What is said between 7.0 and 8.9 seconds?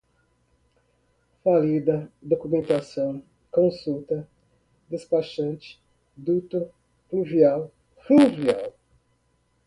pluvial, fluvial